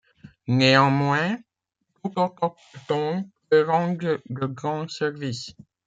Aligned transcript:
Néanmoins, 0.47 1.37
tout 2.03 2.19
autochtone 2.19 3.29
peut 3.51 3.61
rendre 3.67 3.99
de 4.27 4.45
grands 4.47 4.87
services. 4.87 5.53